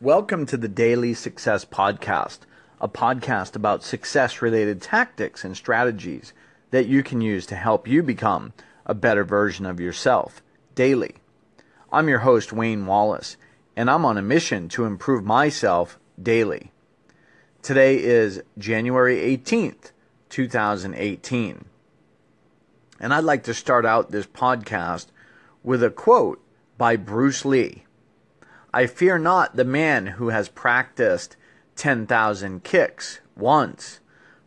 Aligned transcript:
Welcome 0.00 0.46
to 0.46 0.56
the 0.56 0.68
Daily 0.68 1.12
Success 1.12 1.64
Podcast, 1.64 2.38
a 2.80 2.88
podcast 2.88 3.56
about 3.56 3.82
success 3.82 4.40
related 4.40 4.80
tactics 4.80 5.44
and 5.44 5.56
strategies 5.56 6.32
that 6.70 6.86
you 6.86 7.02
can 7.02 7.20
use 7.20 7.46
to 7.46 7.56
help 7.56 7.88
you 7.88 8.04
become 8.04 8.52
a 8.86 8.94
better 8.94 9.24
version 9.24 9.66
of 9.66 9.80
yourself 9.80 10.40
daily. 10.76 11.16
I'm 11.90 12.08
your 12.08 12.20
host, 12.20 12.52
Wayne 12.52 12.86
Wallace, 12.86 13.36
and 13.74 13.90
I'm 13.90 14.04
on 14.04 14.16
a 14.16 14.22
mission 14.22 14.68
to 14.68 14.84
improve 14.84 15.24
myself 15.24 15.98
daily. 16.22 16.70
Today 17.60 18.00
is 18.00 18.40
January 18.56 19.16
18th, 19.16 19.90
2018. 20.28 21.64
And 23.00 23.12
I'd 23.12 23.24
like 23.24 23.42
to 23.42 23.52
start 23.52 23.84
out 23.84 24.12
this 24.12 24.28
podcast 24.28 25.06
with 25.64 25.82
a 25.82 25.90
quote 25.90 26.40
by 26.76 26.94
Bruce 26.94 27.44
Lee. 27.44 27.82
I 28.72 28.86
fear 28.86 29.18
not 29.18 29.56
the 29.56 29.64
man 29.64 30.06
who 30.06 30.28
has 30.28 30.48
practiced 30.48 31.36
10,000 31.76 32.62
kicks 32.62 33.20
once, 33.34 34.00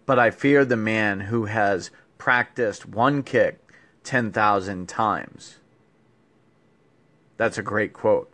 but 0.06 0.20
I 0.20 0.30
fear 0.30 0.64
the 0.64 0.78
man 0.78 1.22
who 1.22 1.46
has 1.46 1.90
practiced 2.20 2.86
one 2.86 3.24
kick 3.24 3.60
10,000 4.04 4.88
times. 4.88 5.58
That's 7.38 7.58
a 7.58 7.64
great 7.64 7.94
quote. 7.94 8.32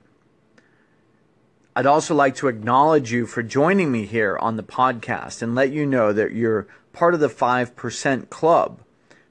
I'd 1.73 1.85
also 1.85 2.13
like 2.15 2.35
to 2.37 2.47
acknowledge 2.47 3.11
you 3.11 3.25
for 3.25 3.43
joining 3.43 3.91
me 3.91 4.05
here 4.05 4.37
on 4.41 4.57
the 4.57 4.63
podcast 4.63 5.41
and 5.41 5.55
let 5.55 5.71
you 5.71 5.85
know 5.85 6.11
that 6.11 6.33
you're 6.33 6.67
part 6.91 7.13
of 7.13 7.19
the 7.21 7.29
5% 7.29 8.29
club 8.29 8.81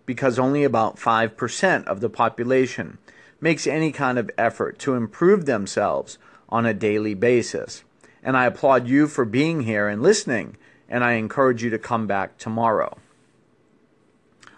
because 0.07 0.38
only 0.38 0.65
about 0.65 0.96
5% 0.96 1.84
of 1.84 2.01
the 2.01 2.09
population 2.09 2.96
makes 3.41 3.66
any 3.66 3.93
kind 3.93 4.16
of 4.16 4.30
effort 4.38 4.79
to 4.79 4.95
improve 4.95 5.45
themselves 5.45 6.16
on 6.48 6.66
a 6.66 6.74
daily 6.74 7.14
basis. 7.14 7.84
And 8.23 8.36
I 8.36 8.46
applaud 8.46 8.88
you 8.88 9.06
for 9.06 9.24
being 9.24 9.62
here 9.62 9.88
and 9.88 10.02
listening, 10.02 10.57
and 10.88 11.04
I 11.04 11.12
encourage 11.12 11.62
you 11.62 11.71
to 11.71 11.79
come 11.79 12.07
back 12.07 12.38
tomorrow. 12.38 12.98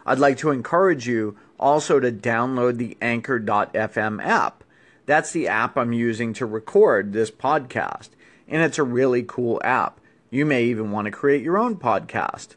I'd 0.07 0.19
like 0.19 0.39
to 0.39 0.51
encourage 0.51 1.07
you 1.07 1.37
also 1.61 2.01
to 2.01 2.11
download 2.11 2.79
the 2.79 2.97
Anchor.fm 3.03 4.25
app. 4.25 4.65
That's 5.07 5.33
the 5.33 5.49
app 5.49 5.77
I'm 5.77 5.93
using 5.93 6.33
to 6.35 6.47
record 6.47 7.13
this 7.13 7.31
podcast, 7.31 8.11
and 8.47 8.63
it's 8.63 8.79
a 8.79 8.85
really 8.85 9.23
cool 9.23 9.61
app. 9.65 10.01
You 10.31 10.45
may 10.45 10.65
even 10.65 10.91
want 10.91 11.07
to 11.07 11.11
create 11.11 11.43
your 11.43 11.59
own 11.59 11.77
podcast. 11.77 12.57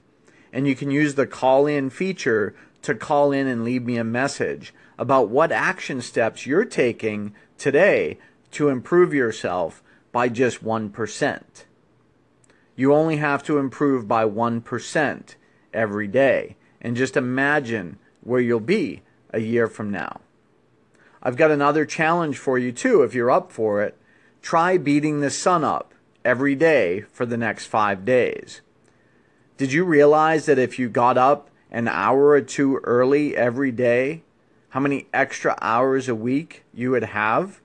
And 0.54 0.68
you 0.68 0.76
can 0.76 0.92
use 0.92 1.16
the 1.16 1.28
call 1.28 1.66
in 1.66 1.90
feature 1.90 2.56
to 2.82 2.96
call 2.96 3.32
in 3.32 3.48
and 3.48 3.64
leave 3.64 3.84
me 3.84 3.98
a 3.98 4.04
message 4.04 4.74
about 4.98 5.30
what 5.30 5.52
action 5.52 6.02
steps 6.02 6.46
you're 6.46 6.66
taking 6.66 7.34
today 7.58 8.18
to 8.52 8.70
improve 8.70 9.14
yourself 9.14 9.84
by 10.12 10.30
just 10.30 10.64
1%. 10.64 11.42
You 12.76 12.94
only 12.94 13.18
have 13.18 13.44
to 13.44 13.58
improve 13.58 14.08
by 14.08 14.26
1% 14.26 15.36
every 15.74 16.08
day. 16.08 16.56
And 16.82 16.96
just 16.96 17.16
imagine 17.16 18.00
where 18.22 18.42
you'll 18.42 18.60
be 18.60 19.04
a 19.32 19.40
year 19.40 19.68
from 19.68 19.92
now. 19.92 20.22
I've 21.22 21.38
got 21.38 21.52
another 21.52 21.86
challenge 21.86 22.38
for 22.38 22.58
you, 22.58 22.72
too, 22.72 23.04
if 23.04 23.14
you're 23.14 23.30
up 23.30 23.52
for 23.52 23.84
it. 23.84 23.96
Try 24.42 24.78
beating 24.78 25.20
the 25.20 25.30
sun 25.30 25.64
up 25.64 25.94
every 26.26 26.56
day 26.56 27.02
for 27.14 27.26
the 27.26 27.38
next 27.38 27.68
five 27.68 28.04
days. 28.04 28.62
Did 29.58 29.72
you 29.72 29.86
realize 29.86 30.48
that 30.48 30.58
if 30.58 30.80
you 30.80 30.90
got 30.90 31.18
up 31.18 31.52
an 31.70 31.88
hour 31.88 32.30
or 32.30 32.42
two 32.42 32.78
early 32.78 33.38
every 33.38 33.72
day, 33.72 34.24
how 34.70 34.80
many 34.80 35.08
extra 35.14 35.56
hours 35.62 36.10
a 36.10 36.16
week 36.16 36.64
you 36.74 36.90
would 36.92 37.04
have? 37.04 37.62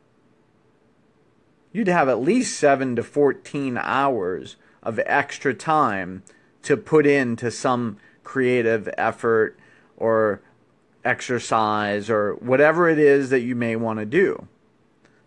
You'd 1.77 1.89
have 1.89 2.09
at 2.09 2.23
least 2.23 2.59
7 2.59 2.97
to 2.97 3.03
14 3.03 3.77
hours 3.77 4.57
of 4.83 4.99
extra 5.05 5.53
time 5.53 6.23
to 6.63 6.75
put 6.75 7.07
into 7.07 7.51
some 7.51 7.99
creative 8.25 8.89
effort 8.97 9.59
or 9.99 10.41
exercise 11.05 12.09
or 12.09 12.37
whatever 12.37 12.89
it 12.89 12.99
is 12.99 13.29
that 13.29 13.43
you 13.43 13.55
may 13.55 13.77
want 13.77 13.99
to 13.99 14.07
do. 14.07 14.49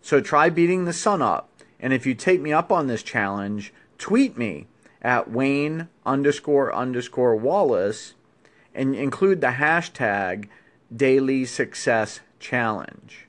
So 0.00 0.20
try 0.20 0.50
beating 0.50 0.86
the 0.86 0.92
sun 0.92 1.22
up. 1.22 1.48
And 1.78 1.92
if 1.92 2.04
you 2.04 2.16
take 2.16 2.40
me 2.40 2.52
up 2.52 2.72
on 2.72 2.88
this 2.88 3.04
challenge, 3.04 3.72
tweet 3.96 4.36
me 4.36 4.66
at 5.00 5.30
Wayne 5.30 5.88
underscore 6.04 6.74
underscore 6.74 7.36
Wallace 7.36 8.14
and 8.74 8.96
include 8.96 9.40
the 9.40 9.52
hashtag 9.52 10.48
Daily 10.92 11.44
Success 11.44 12.18
Challenge. 12.40 13.28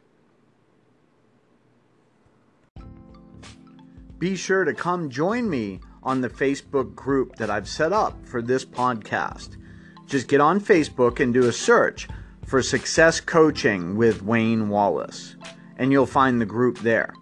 Be 4.21 4.35
sure 4.35 4.65
to 4.65 4.73
come 4.75 5.09
join 5.09 5.49
me 5.49 5.79
on 6.03 6.21
the 6.21 6.29
Facebook 6.29 6.93
group 6.93 7.37
that 7.37 7.49
I've 7.49 7.67
set 7.67 7.91
up 7.91 8.23
for 8.23 8.39
this 8.39 8.63
podcast. 8.63 9.57
Just 10.05 10.27
get 10.27 10.39
on 10.39 10.61
Facebook 10.61 11.19
and 11.19 11.33
do 11.33 11.47
a 11.47 11.51
search 11.51 12.07
for 12.45 12.61
Success 12.61 13.19
Coaching 13.19 13.97
with 13.97 14.21
Wayne 14.21 14.69
Wallace, 14.69 15.35
and 15.75 15.91
you'll 15.91 16.05
find 16.05 16.39
the 16.39 16.45
group 16.45 16.77
there. 16.81 17.15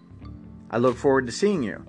I 0.70 0.78
look 0.78 0.98
forward 0.98 1.26
to 1.28 1.32
seeing 1.32 1.64
you. 1.64 1.86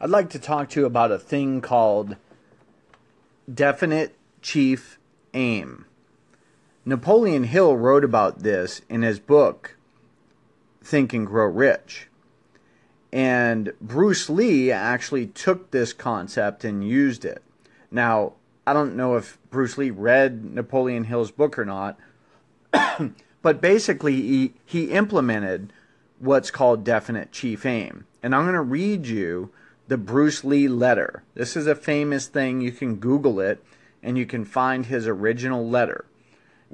I'd 0.00 0.08
like 0.10 0.30
to 0.30 0.38
talk 0.38 0.68
to 0.70 0.80
you 0.80 0.86
about 0.86 1.10
a 1.10 1.18
thing 1.18 1.60
called 1.60 2.14
definite 3.52 4.16
chief 4.40 5.00
aim. 5.32 5.86
Napoleon 6.86 7.44
Hill 7.44 7.76
wrote 7.78 8.04
about 8.04 8.40
this 8.40 8.82
in 8.90 9.00
his 9.00 9.18
book, 9.18 9.76
Think 10.82 11.14
and 11.14 11.26
Grow 11.26 11.46
Rich. 11.46 12.08
And 13.10 13.72
Bruce 13.80 14.28
Lee 14.28 14.70
actually 14.70 15.28
took 15.28 15.70
this 15.70 15.94
concept 15.94 16.62
and 16.62 16.86
used 16.86 17.24
it. 17.24 17.42
Now, 17.90 18.34
I 18.66 18.74
don't 18.74 18.96
know 18.96 19.16
if 19.16 19.38
Bruce 19.50 19.78
Lee 19.78 19.90
read 19.90 20.44
Napoleon 20.44 21.04
Hill's 21.04 21.30
book 21.30 21.58
or 21.58 21.64
not, 21.64 21.98
but 23.42 23.62
basically 23.62 24.20
he, 24.20 24.54
he 24.66 24.90
implemented 24.90 25.72
what's 26.18 26.50
called 26.50 26.84
definite 26.84 27.32
chief 27.32 27.64
aim. 27.64 28.06
And 28.22 28.34
I'm 28.34 28.44
going 28.44 28.54
to 28.54 28.60
read 28.60 29.06
you 29.06 29.50
the 29.88 29.96
Bruce 29.96 30.44
Lee 30.44 30.68
letter. 30.68 31.22
This 31.34 31.56
is 31.56 31.66
a 31.66 31.74
famous 31.74 32.26
thing. 32.26 32.60
You 32.60 32.72
can 32.72 32.96
Google 32.96 33.40
it 33.40 33.64
and 34.02 34.18
you 34.18 34.26
can 34.26 34.44
find 34.44 34.84
his 34.84 35.06
original 35.06 35.66
letter 35.66 36.04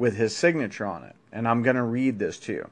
with 0.01 0.17
his 0.17 0.35
signature 0.35 0.87
on 0.87 1.05
it. 1.05 1.15
And 1.31 1.47
I'm 1.47 1.63
going 1.63 1.77
to 1.77 1.83
read 1.83 2.19
this 2.19 2.39
to 2.41 2.55
you. 2.55 2.71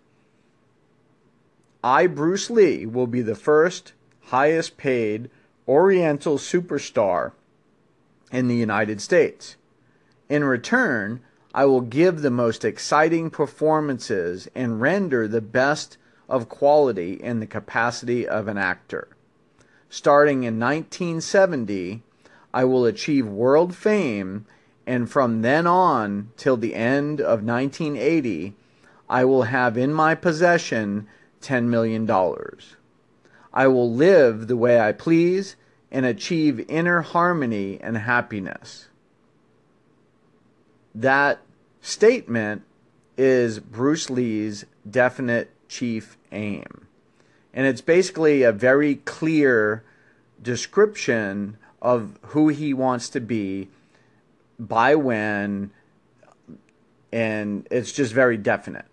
I, 1.85 2.07
Bruce 2.07 2.49
Lee, 2.49 2.87
will 2.87 3.07
be 3.07 3.21
the 3.21 3.35
first 3.35 3.93
highest 4.29 4.79
paid 4.79 5.29
Oriental 5.69 6.39
superstar 6.39 7.33
in 8.33 8.49
the 8.49 8.57
United 8.57 9.03
States. 9.03 9.57
In 10.31 10.43
return, 10.43 11.21
I 11.55 11.67
will 11.67 11.83
give 11.83 12.23
the 12.23 12.31
most 12.31 12.65
exciting 12.65 13.29
performances 13.29 14.49
and 14.55 14.81
render 14.81 15.29
the 15.29 15.43
best 15.43 15.99
of 16.31 16.49
quality 16.49 17.13
in 17.13 17.41
the 17.41 17.47
capacity 17.47 18.27
of 18.27 18.49
an 18.49 18.57
actor. 18.57 19.07
Starting 19.91 20.45
in 20.45 20.59
1970, 20.59 22.03
I 22.55 22.65
will 22.65 22.87
achieve 22.87 23.29
world 23.29 23.75
fame, 23.75 24.47
and 24.89 25.11
from 25.11 25.43
then 25.43 25.67
on 25.67 26.31
till 26.39 26.57
the 26.57 26.75
end 26.75 27.21
of 27.21 27.45
1980, 27.45 28.55
I 29.07 29.23
will 29.23 29.43
have 29.43 29.77
in 29.77 29.93
my 29.93 30.15
possession 30.15 31.07
$10 31.43 31.65
million. 31.65 32.11
I 33.53 33.67
will 33.67 33.93
live 33.93 34.47
the 34.47 34.57
way 34.57 34.81
I 34.81 34.93
please 34.93 35.57
and 35.93 36.07
achieve 36.07 36.65
inner 36.71 37.03
harmony 37.03 37.79
and 37.83 37.99
happiness. 37.99 38.89
That 40.95 41.43
statement 41.83 42.63
is 43.19 43.59
Bruce 43.59 44.09
Lee's 44.09 44.65
definite 44.91 45.51
chief 45.69 46.17
aim. 46.33 46.87
And 47.53 47.67
it's 47.67 47.83
basically 47.83 48.43
a 48.43 48.53
very 48.53 48.95
clear 48.95 49.85
description 50.43 51.59
of 51.83 52.19
who 52.29 52.49
he 52.49 52.73
wants 52.73 53.11
to 53.11 53.21
be, 53.21 53.69
by 54.59 54.95
when, 54.95 55.71
and 57.13 57.67
it's 57.71 57.93
just 57.93 58.13
very 58.13 58.37
definite. 58.37 58.87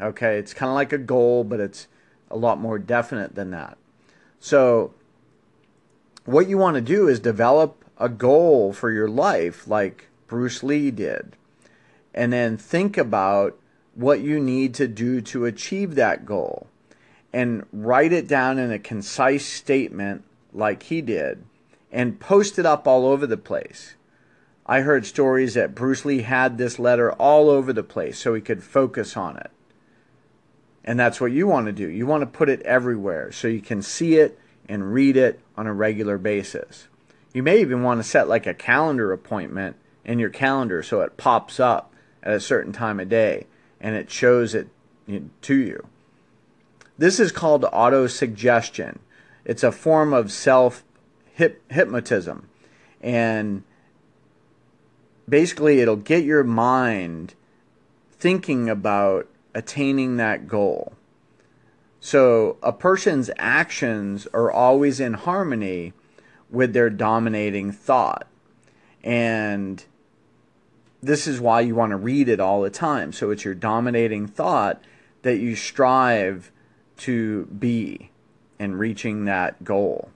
Okay, 0.00 0.38
it's 0.38 0.54
kind 0.54 0.70
of 0.70 0.74
like 0.74 0.92
a 0.92 0.98
goal, 0.98 1.44
but 1.44 1.60
it's 1.60 1.86
a 2.30 2.36
lot 2.36 2.60
more 2.60 2.78
definite 2.78 3.34
than 3.34 3.50
that. 3.50 3.76
So, 4.40 4.94
what 6.24 6.48
you 6.48 6.58
want 6.58 6.76
to 6.76 6.80
do 6.80 7.08
is 7.08 7.20
develop 7.20 7.84
a 7.98 8.08
goal 8.08 8.72
for 8.72 8.90
your 8.90 9.08
life, 9.08 9.68
like 9.68 10.08
Bruce 10.26 10.62
Lee 10.62 10.90
did, 10.90 11.36
and 12.14 12.32
then 12.32 12.56
think 12.56 12.96
about 12.96 13.58
what 13.94 14.20
you 14.20 14.40
need 14.40 14.74
to 14.74 14.88
do 14.88 15.20
to 15.20 15.44
achieve 15.44 15.94
that 15.94 16.24
goal 16.24 16.66
and 17.32 17.64
write 17.72 18.12
it 18.12 18.28
down 18.28 18.58
in 18.58 18.70
a 18.70 18.78
concise 18.78 19.46
statement 19.46 20.24
like 20.52 20.84
he 20.84 21.00
did 21.00 21.44
and 21.90 22.20
post 22.20 22.58
it 22.58 22.66
up 22.66 22.86
all 22.86 23.06
over 23.06 23.26
the 23.26 23.36
place. 23.36 23.94
I 24.66 24.80
heard 24.80 25.06
stories 25.06 25.54
that 25.54 25.74
Bruce 25.74 26.04
Lee 26.04 26.22
had 26.22 26.56
this 26.56 26.78
letter 26.78 27.12
all 27.12 27.50
over 27.50 27.72
the 27.72 27.82
place 27.82 28.18
so 28.18 28.34
he 28.34 28.40
could 28.40 28.62
focus 28.62 29.16
on 29.16 29.36
it. 29.36 29.50
And 30.84 30.98
that's 30.98 31.20
what 31.20 31.32
you 31.32 31.46
want 31.46 31.66
to 31.66 31.72
do. 31.72 31.88
You 31.88 32.06
want 32.06 32.22
to 32.22 32.26
put 32.26 32.48
it 32.48 32.62
everywhere 32.62 33.32
so 33.32 33.48
you 33.48 33.60
can 33.60 33.82
see 33.82 34.16
it 34.16 34.38
and 34.68 34.92
read 34.92 35.16
it 35.16 35.40
on 35.56 35.66
a 35.66 35.72
regular 35.72 36.18
basis. 36.18 36.88
You 37.32 37.42
may 37.42 37.60
even 37.60 37.82
want 37.82 38.00
to 38.00 38.08
set 38.08 38.28
like 38.28 38.46
a 38.46 38.54
calendar 38.54 39.12
appointment 39.12 39.76
in 40.04 40.18
your 40.18 40.30
calendar 40.30 40.82
so 40.82 41.00
it 41.00 41.16
pops 41.16 41.60
up 41.60 41.92
at 42.22 42.34
a 42.34 42.40
certain 42.40 42.72
time 42.72 43.00
of 43.00 43.08
day 43.08 43.46
and 43.80 43.94
it 43.94 44.10
shows 44.10 44.54
it 44.54 44.68
to 45.42 45.54
you. 45.54 45.86
This 46.98 47.18
is 47.18 47.32
called 47.32 47.64
auto 47.72 48.06
suggestion. 48.06 49.00
It's 49.44 49.64
a 49.64 49.72
form 49.72 50.12
of 50.12 50.30
self 50.30 50.84
hypnotism. 51.34 52.48
And 53.00 53.64
basically, 55.28 55.80
it'll 55.80 55.96
get 55.96 56.24
your 56.24 56.44
mind 56.44 57.34
thinking 58.10 58.68
about 58.68 59.28
attaining 59.54 60.16
that 60.16 60.48
goal. 60.48 60.94
So, 62.00 62.56
a 62.62 62.72
person's 62.72 63.30
actions 63.38 64.26
are 64.34 64.50
always 64.50 64.98
in 64.98 65.14
harmony 65.14 65.92
with 66.50 66.72
their 66.72 66.90
dominating 66.90 67.72
thought. 67.72 68.26
And 69.04 69.84
this 71.02 71.26
is 71.26 71.40
why 71.40 71.60
you 71.60 71.74
want 71.74 71.90
to 71.90 71.96
read 71.96 72.28
it 72.28 72.40
all 72.40 72.62
the 72.62 72.70
time. 72.70 73.12
So, 73.12 73.30
it's 73.30 73.44
your 73.44 73.54
dominating 73.54 74.26
thought 74.26 74.82
that 75.22 75.38
you 75.38 75.54
strive 75.54 76.50
to 76.98 77.46
be 77.46 78.10
in 78.58 78.76
reaching 78.76 79.24
that 79.24 79.64
goal. 79.64 80.10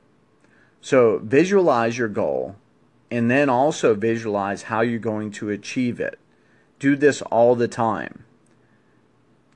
So 0.81 1.21
visualize 1.23 1.99
your 1.99 2.07
goal 2.07 2.55
and 3.11 3.31
then 3.31 3.49
also 3.49 3.95
visualize 3.95 4.65
how 4.65 4.81
you're 4.81 4.99
going 4.99 5.31
to 5.33 5.51
achieve 5.51 6.01
it. 6.01 6.19
Do 6.79 6.97
this 6.97 7.23
all 7.23 7.55
the 7.55 7.69
time. 7.69 8.25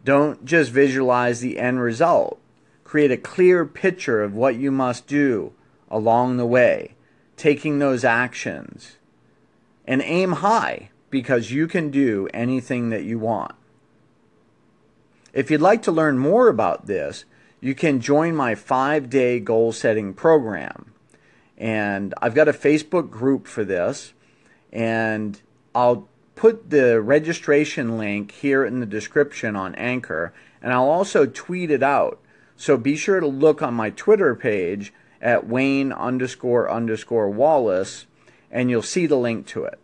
Don't 0.04 0.44
just 0.44 0.70
visualize 0.70 1.40
the 1.40 1.58
end 1.58 1.80
result. 1.80 2.40
Create 2.84 3.10
a 3.10 3.16
clear 3.16 3.66
picture 3.66 4.22
of 4.22 4.34
what 4.34 4.56
you 4.56 4.70
must 4.70 5.06
do 5.06 5.52
along 5.90 6.36
the 6.36 6.46
way, 6.46 6.94
taking 7.36 7.78
those 7.78 8.04
actions. 8.04 8.96
And 9.86 10.02
aim 10.02 10.32
high 10.32 10.90
because 11.10 11.50
you 11.50 11.66
can 11.66 11.90
do 11.90 12.28
anything 12.32 12.90
that 12.90 13.04
you 13.04 13.18
want. 13.18 13.54
If 15.32 15.50
you'd 15.50 15.60
like 15.60 15.82
to 15.82 15.92
learn 15.92 16.18
more 16.18 16.48
about 16.48 16.86
this, 16.86 17.24
you 17.60 17.74
can 17.74 18.00
join 18.00 18.34
my 18.34 18.54
five 18.54 19.10
day 19.10 19.38
goal 19.38 19.72
setting 19.72 20.14
program. 20.14 20.92
And 21.60 22.14
I've 22.22 22.34
got 22.34 22.48
a 22.48 22.54
Facebook 22.54 23.10
group 23.10 23.46
for 23.46 23.64
this, 23.64 24.14
and 24.72 25.38
I'll 25.74 26.08
put 26.34 26.70
the 26.70 27.02
registration 27.02 27.98
link 27.98 28.32
here 28.32 28.64
in 28.64 28.80
the 28.80 28.86
description 28.86 29.54
on 29.54 29.74
Anchor, 29.74 30.32
and 30.62 30.72
I'll 30.72 30.88
also 30.88 31.26
tweet 31.26 31.70
it 31.70 31.82
out. 31.82 32.18
So 32.56 32.78
be 32.78 32.96
sure 32.96 33.20
to 33.20 33.26
look 33.26 33.60
on 33.60 33.74
my 33.74 33.90
Twitter 33.90 34.34
page 34.34 34.94
at 35.20 35.46
Wayne 35.46 35.92
underscore 35.92 36.70
underscore 36.70 37.28
Wallace, 37.28 38.06
and 38.50 38.70
you'll 38.70 38.80
see 38.80 39.04
the 39.04 39.16
link 39.16 39.46
to 39.48 39.64
it. 39.64 39.78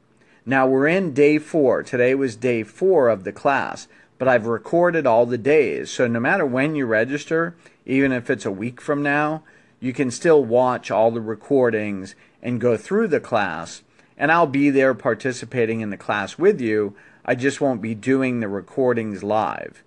Now 0.46 0.66
we're 0.66 0.86
in 0.86 1.12
day 1.12 1.38
four. 1.38 1.82
Today 1.82 2.14
was 2.14 2.36
day 2.36 2.62
four 2.62 3.10
of 3.10 3.24
the 3.24 3.32
class, 3.32 3.86
but 4.16 4.28
I've 4.28 4.46
recorded 4.46 5.06
all 5.06 5.26
the 5.26 5.36
days. 5.36 5.90
So 5.90 6.06
no 6.06 6.20
matter 6.20 6.46
when 6.46 6.74
you 6.74 6.86
register, 6.86 7.54
even 7.84 8.12
if 8.12 8.30
it's 8.30 8.46
a 8.46 8.50
week 8.50 8.80
from 8.80 9.02
now, 9.02 9.42
you 9.80 9.92
can 9.92 10.10
still 10.10 10.44
watch 10.44 10.90
all 10.90 11.10
the 11.10 11.20
recordings 11.20 12.14
and 12.42 12.60
go 12.60 12.76
through 12.76 13.08
the 13.08 13.20
class. 13.20 13.82
And 14.16 14.32
I'll 14.32 14.46
be 14.46 14.70
there 14.70 14.94
participating 14.94 15.80
in 15.80 15.90
the 15.90 15.96
class 15.96 16.38
with 16.38 16.60
you. 16.60 16.96
I 17.24 17.34
just 17.34 17.60
won't 17.60 17.82
be 17.82 17.94
doing 17.94 18.40
the 18.40 18.48
recordings 18.48 19.22
live. 19.22 19.82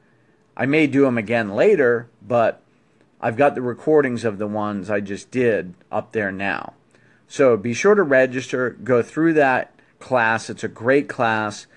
I 0.56 0.66
may 0.66 0.88
do 0.88 1.04
them 1.04 1.18
again 1.18 1.50
later, 1.56 2.10
but 2.22 2.62
I've 3.22 3.38
got 3.38 3.56
the 3.56 3.62
recordings 3.62 4.26
of 4.26 4.38
the 4.38 4.48
ones 4.48 4.90
I 4.90 5.00
just 5.00 5.32
did 5.32 5.74
up 5.92 6.12
there 6.12 6.32
now. 6.32 6.74
So 7.28 7.58
be 7.58 7.74
sure 7.74 7.96
to 7.96 8.04
register, 8.04 8.72
go 8.72 9.02
through 9.02 9.34
that 9.34 9.74
class. 10.00 10.50
It's 10.50 10.64
a 10.64 10.70
great 10.70 11.08
class. 11.08 11.68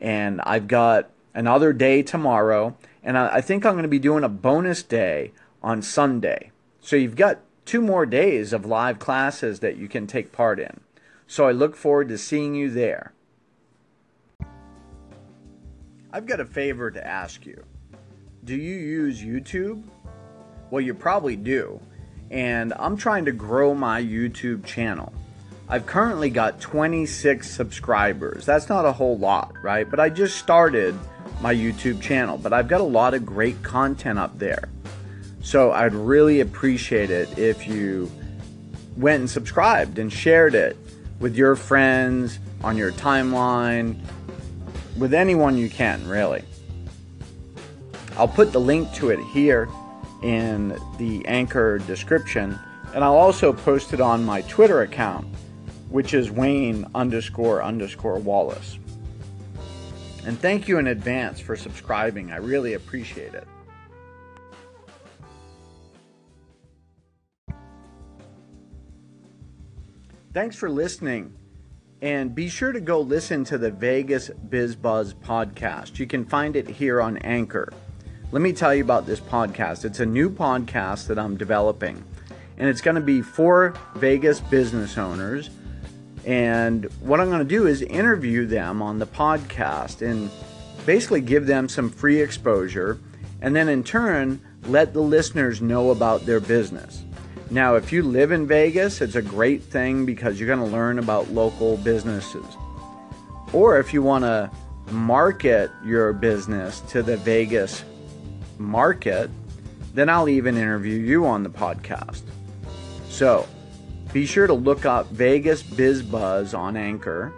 And 0.00 0.40
I've 0.42 0.66
got 0.66 1.10
another 1.34 1.72
day 1.72 2.02
tomorrow. 2.02 2.76
And 3.02 3.18
I, 3.18 3.40
think 3.40 3.64
I'm 3.64 3.74
going 3.74 3.82
to 3.82 3.88
be 3.88 3.98
doing 3.98 4.24
a 4.24 4.28
bonus 4.28 4.82
day 4.82 5.32
on 5.62 5.82
Sunday. 5.82 6.50
So 6.80 6.96
you've 6.96 7.16
got 7.16 7.40
two 7.64 7.80
more 7.80 8.06
days 8.06 8.52
of 8.52 8.66
live 8.66 8.98
classes 8.98 9.60
that 9.60 9.76
you 9.76 9.88
can 9.88 10.06
take 10.06 10.32
part 10.32 10.58
in. 10.58 10.80
So 11.26 11.46
I 11.46 11.52
look 11.52 11.76
forward 11.76 12.08
to 12.08 12.18
seeing 12.18 12.54
you 12.54 12.70
there. 12.70 13.12
I've 16.12 16.26
got 16.26 16.40
a 16.40 16.44
favor 16.44 16.90
to 16.90 17.06
ask 17.06 17.46
you. 17.46 17.64
Do 18.44 18.54
you 18.54 18.74
use 18.74 19.22
YouTube? 19.22 19.82
Well, 20.70 20.80
you 20.80 20.94
probably 20.94 21.36
do. 21.36 21.80
And 22.30 22.74
I'm 22.78 22.96
trying 22.96 23.24
to 23.26 23.32
grow 23.32 23.74
my 23.74 24.02
YouTube 24.02 24.64
channel. 24.64 25.12
I've 25.68 25.86
currently 25.86 26.28
got 26.28 26.60
26 26.60 27.50
subscribers. 27.50 28.44
That's 28.44 28.68
not 28.68 28.84
a 28.84 28.92
whole 28.92 29.16
lot, 29.16 29.54
right? 29.62 29.88
But 29.88 30.00
I 30.00 30.10
just 30.10 30.36
started 30.36 30.98
my 31.40 31.54
YouTube 31.54 32.02
channel, 32.02 32.36
but 32.36 32.52
I've 32.52 32.68
got 32.68 32.80
a 32.80 32.84
lot 32.84 33.14
of 33.14 33.24
great 33.24 33.62
content 33.62 34.18
up 34.18 34.38
there. 34.38 34.68
So 35.42 35.72
I'd 35.72 35.94
really 35.94 36.40
appreciate 36.40 37.10
it 37.10 37.36
if 37.38 37.66
you 37.66 38.10
went 38.96 39.20
and 39.20 39.30
subscribed 39.30 39.98
and 39.98 40.12
shared 40.12 40.54
it 40.54 40.76
with 41.18 41.36
your 41.36 41.56
friends, 41.56 42.38
on 42.62 42.76
your 42.76 42.92
timeline, 42.92 43.96
with 44.96 45.12
anyone 45.12 45.56
you 45.56 45.68
can, 45.68 46.06
really. 46.08 46.44
I'll 48.16 48.28
put 48.28 48.52
the 48.52 48.60
link 48.60 48.92
to 48.94 49.10
it 49.10 49.18
here 49.32 49.68
in 50.22 50.78
the 50.98 51.24
anchor 51.26 51.78
description, 51.78 52.58
and 52.94 53.02
I'll 53.02 53.16
also 53.16 53.52
post 53.52 53.92
it 53.92 54.00
on 54.00 54.24
my 54.24 54.42
Twitter 54.42 54.82
account, 54.82 55.26
which 55.88 56.14
is 56.14 56.30
Wayne 56.30 56.86
underscore 56.94 57.62
underscore 57.62 58.18
Wallace. 58.18 58.78
And 60.24 60.38
thank 60.38 60.68
you 60.68 60.78
in 60.78 60.86
advance 60.86 61.40
for 61.40 61.56
subscribing. 61.56 62.30
I 62.30 62.36
really 62.36 62.74
appreciate 62.74 63.34
it. 63.34 63.48
Thanks 70.34 70.56
for 70.56 70.70
listening. 70.70 71.34
And 72.00 72.34
be 72.34 72.48
sure 72.48 72.72
to 72.72 72.80
go 72.80 73.00
listen 73.00 73.44
to 73.44 73.58
the 73.58 73.70
Vegas 73.70 74.30
Biz 74.30 74.76
Buzz 74.76 75.12
podcast. 75.12 75.98
You 75.98 76.06
can 76.06 76.24
find 76.24 76.56
it 76.56 76.66
here 76.66 77.02
on 77.02 77.18
Anchor. 77.18 77.70
Let 78.30 78.40
me 78.40 78.54
tell 78.54 78.74
you 78.74 78.82
about 78.82 79.04
this 79.04 79.20
podcast. 79.20 79.84
It's 79.84 80.00
a 80.00 80.06
new 80.06 80.30
podcast 80.30 81.08
that 81.08 81.18
I'm 81.18 81.36
developing, 81.36 82.02
and 82.56 82.66
it's 82.66 82.80
going 82.80 82.94
to 82.94 83.02
be 83.02 83.20
for 83.20 83.74
Vegas 83.96 84.40
business 84.40 84.96
owners. 84.96 85.50
And 86.24 86.86
what 87.00 87.20
I'm 87.20 87.28
going 87.28 87.40
to 87.40 87.44
do 87.44 87.66
is 87.66 87.82
interview 87.82 88.46
them 88.46 88.80
on 88.80 88.98
the 88.98 89.06
podcast 89.06 90.00
and 90.00 90.30
basically 90.86 91.20
give 91.20 91.46
them 91.46 91.68
some 91.68 91.90
free 91.90 92.22
exposure, 92.22 92.98
and 93.42 93.54
then 93.54 93.68
in 93.68 93.84
turn, 93.84 94.40
let 94.62 94.94
the 94.94 95.02
listeners 95.02 95.60
know 95.60 95.90
about 95.90 96.24
their 96.24 96.40
business. 96.40 97.04
Now, 97.52 97.74
if 97.74 97.92
you 97.92 98.02
live 98.02 98.32
in 98.32 98.46
Vegas, 98.46 99.02
it's 99.02 99.14
a 99.14 99.20
great 99.20 99.62
thing 99.62 100.06
because 100.06 100.40
you're 100.40 100.46
going 100.46 100.66
to 100.66 100.74
learn 100.74 100.98
about 100.98 101.30
local 101.30 101.76
businesses. 101.76 102.46
Or 103.52 103.78
if 103.78 103.92
you 103.92 104.02
want 104.02 104.24
to 104.24 104.50
market 104.90 105.70
your 105.84 106.14
business 106.14 106.80
to 106.88 107.02
the 107.02 107.18
Vegas 107.18 107.84
market, 108.56 109.28
then 109.92 110.08
I'll 110.08 110.30
even 110.30 110.56
interview 110.56 110.98
you 110.98 111.26
on 111.26 111.42
the 111.42 111.50
podcast. 111.50 112.22
So 113.10 113.46
be 114.14 114.24
sure 114.24 114.46
to 114.46 114.54
look 114.54 114.86
up 114.86 115.10
Vegas 115.10 115.62
Biz 115.62 116.04
Buzz 116.04 116.54
on 116.54 116.74
Anchor. 116.74 117.34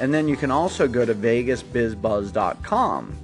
And 0.00 0.14
then 0.14 0.28
you 0.28 0.36
can 0.36 0.50
also 0.50 0.88
go 0.88 1.04
to 1.04 1.14
vegasbizbuzz.com 1.14 3.16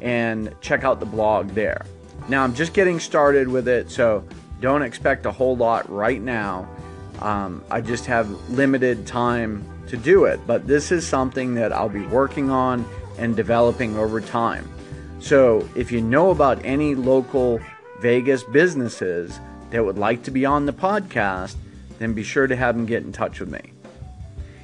and 0.00 0.54
check 0.60 0.82
out 0.82 0.98
the 0.98 1.06
blog 1.06 1.50
there. 1.50 1.86
Now, 2.28 2.42
I'm 2.42 2.52
just 2.52 2.74
getting 2.74 2.98
started 2.98 3.46
with 3.46 3.68
it, 3.68 3.92
so 3.92 4.24
don't 4.60 4.82
expect 4.82 5.26
a 5.26 5.32
whole 5.32 5.56
lot 5.56 5.88
right 5.90 6.20
now. 6.20 6.68
Um, 7.20 7.64
I 7.70 7.80
just 7.80 8.06
have 8.06 8.30
limited 8.50 9.06
time 9.06 9.64
to 9.88 9.96
do 9.96 10.24
it, 10.24 10.40
but 10.46 10.66
this 10.66 10.92
is 10.92 11.06
something 11.06 11.54
that 11.54 11.72
I'll 11.72 11.88
be 11.88 12.06
working 12.06 12.50
on 12.50 12.84
and 13.18 13.34
developing 13.34 13.96
over 13.96 14.20
time. 14.20 14.68
So 15.20 15.68
if 15.74 15.90
you 15.90 16.00
know 16.00 16.30
about 16.30 16.64
any 16.64 16.94
local 16.94 17.60
Vegas 18.00 18.44
businesses 18.44 19.40
that 19.70 19.84
would 19.84 19.98
like 19.98 20.22
to 20.24 20.30
be 20.30 20.44
on 20.44 20.66
the 20.66 20.72
podcast, 20.72 21.56
then 21.98 22.14
be 22.14 22.22
sure 22.22 22.46
to 22.46 22.54
have 22.54 22.76
them 22.76 22.86
get 22.86 23.02
in 23.02 23.12
touch 23.12 23.40
with 23.40 23.50
me. 23.50 23.72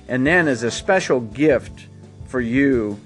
And 0.07 0.27
then, 0.27 0.49
as 0.49 0.63
a 0.63 0.71
special 0.71 1.21
gift 1.21 1.87
for 2.27 2.41
you 2.41 3.01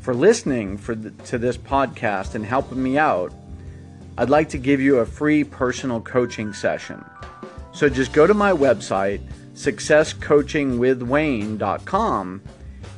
for 0.00 0.14
listening 0.14 0.78
for 0.78 0.94
the, 0.94 1.10
to 1.24 1.36
this 1.36 1.58
podcast 1.58 2.34
and 2.34 2.46
helping 2.46 2.82
me 2.82 2.96
out, 2.96 3.32
I'd 4.18 4.28
like 4.30 4.48
to 4.48 4.58
give 4.58 4.80
you 4.80 4.98
a 4.98 5.06
free 5.06 5.44
personal 5.44 6.00
coaching 6.00 6.52
session. 6.52 7.04
So 7.72 7.88
just 7.88 8.12
go 8.12 8.26
to 8.26 8.34
my 8.34 8.50
website, 8.50 9.20
successcoachingwithwayne.com, 9.54 12.42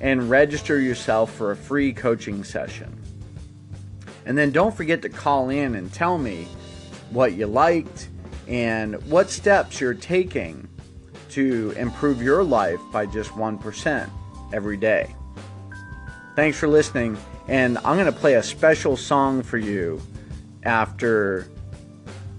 and 0.00 0.30
register 0.30 0.80
yourself 0.80 1.34
for 1.34 1.50
a 1.50 1.56
free 1.56 1.92
coaching 1.92 2.42
session. 2.42 2.98
And 4.24 4.38
then 4.38 4.50
don't 4.50 4.74
forget 4.74 5.02
to 5.02 5.10
call 5.10 5.50
in 5.50 5.74
and 5.74 5.92
tell 5.92 6.16
me 6.16 6.48
what 7.10 7.34
you 7.34 7.46
liked 7.46 8.08
and 8.48 8.94
what 9.10 9.28
steps 9.28 9.78
you're 9.78 9.92
taking 9.92 10.66
to 11.32 11.74
improve 11.76 12.22
your 12.22 12.42
life 12.42 12.80
by 12.94 13.04
just 13.04 13.32
1% 13.32 14.08
every 14.54 14.78
day. 14.78 15.14
Thanks 16.34 16.58
for 16.58 16.66
listening, 16.66 17.18
and 17.46 17.76
I'm 17.78 17.96
going 17.98 18.06
to 18.06 18.12
play 18.12 18.36
a 18.36 18.42
special 18.42 18.96
song 18.96 19.42
for 19.42 19.58
you 19.58 20.00
after 20.64 21.48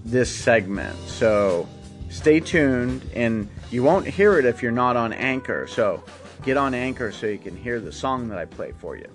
this 0.04 0.34
segment. 0.34 0.96
So 1.06 1.68
stay 2.10 2.40
tuned, 2.40 3.08
and 3.14 3.48
you 3.70 3.82
won't 3.82 4.06
hear 4.06 4.38
it 4.38 4.44
if 4.44 4.62
you're 4.62 4.72
not 4.72 4.96
on 4.96 5.12
Anchor. 5.12 5.66
So 5.66 6.02
get 6.42 6.56
on 6.56 6.74
Anchor 6.74 7.12
so 7.12 7.26
you 7.26 7.38
can 7.38 7.56
hear 7.56 7.80
the 7.80 7.92
song 7.92 8.28
that 8.28 8.38
I 8.38 8.44
play 8.44 8.72
for 8.78 8.96
you. 8.96 9.08